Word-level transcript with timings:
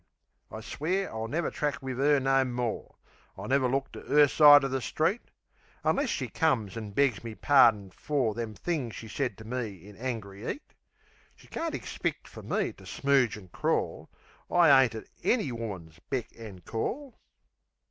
I 0.51 0.61
swear 0.61 1.11
I'll 1.13 1.27
never 1.27 1.51
track 1.51 1.83
wiv 1.83 1.99
'er 1.99 2.19
no 2.19 2.43
more; 2.43 2.95
I'll 3.37 3.47
never 3.47 3.67
look 3.69 3.89
on 3.95 4.01
'er 4.11 4.27
side 4.27 4.63
o' 4.63 4.67
the 4.67 4.81
street 4.81 5.21
Unless 5.83 6.09
she 6.09 6.27
comes 6.27 6.75
an' 6.75 6.89
begs 6.89 7.23
me 7.23 7.35
pardin 7.35 7.91
for 7.91 8.33
Them 8.33 8.55
things 8.55 8.95
she 8.95 9.07
said 9.07 9.37
to 9.37 9.45
me 9.45 9.87
in 9.87 9.95
angry 9.97 10.49
'eat. 10.51 10.73
She 11.35 11.45
can't 11.47 11.75
ixpeck 11.75 12.25
fer 12.25 12.41
me 12.41 12.73
to 12.73 12.83
smooge 12.83 13.37
an' 13.37 13.49
crawl. 13.49 14.09
I 14.49 14.81
ain't 14.85 14.95
at 14.95 15.05
ANY 15.23 15.51
woman's 15.51 15.99
beck 16.09 16.29
an' 16.35 16.61
call. 16.61 17.13